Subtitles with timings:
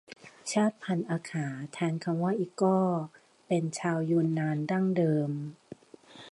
[0.51, 2.81] ชาติพันธุ์อาข่า แทนคำว่าอีก้อ
[3.47, 5.31] เป็นชาวยูนนานดั้งเดิม